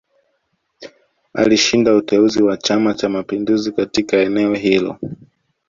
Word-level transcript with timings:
Alishinda 1.33 1.93
uteuzi 1.95 2.43
wa 2.43 2.57
Chama 2.57 2.93
Cha 2.93 3.09
Mapinduzi 3.09 3.71
katika 3.71 4.17
eneo 4.17 4.53
hilo 4.53 4.97